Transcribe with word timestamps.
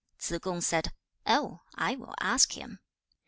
Tsze 0.17 0.39
kung 0.39 0.61
said, 0.61 0.93
'Oh! 1.27 1.59
I 1.75 1.93
will 1.95 2.15
ask 2.19 2.53
him.' 2.57 2.79